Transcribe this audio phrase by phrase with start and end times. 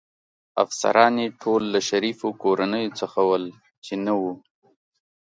[0.63, 3.43] افسران يې ټول له شریفو کورنیو څخه ول،
[3.85, 4.23] چې نه و.